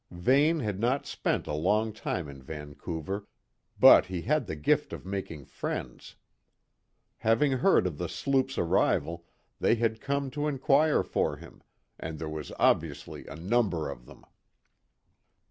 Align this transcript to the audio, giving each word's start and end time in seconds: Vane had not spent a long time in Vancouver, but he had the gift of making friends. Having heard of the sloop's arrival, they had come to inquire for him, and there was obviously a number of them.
Vane 0.09 0.61
had 0.61 0.79
not 0.79 1.05
spent 1.05 1.45
a 1.45 1.53
long 1.53 1.93
time 1.93 2.27
in 2.27 2.41
Vancouver, 2.41 3.27
but 3.79 4.07
he 4.07 4.23
had 4.23 4.47
the 4.47 4.55
gift 4.55 4.93
of 4.93 5.05
making 5.05 5.45
friends. 5.45 6.15
Having 7.17 7.59
heard 7.59 7.85
of 7.85 7.99
the 7.99 8.09
sloop's 8.09 8.57
arrival, 8.57 9.27
they 9.59 9.75
had 9.75 10.01
come 10.01 10.31
to 10.31 10.47
inquire 10.47 11.03
for 11.03 11.37
him, 11.37 11.61
and 11.99 12.17
there 12.17 12.27
was 12.27 12.51
obviously 12.57 13.27
a 13.27 13.35
number 13.35 13.91
of 13.91 14.07
them. 14.07 14.25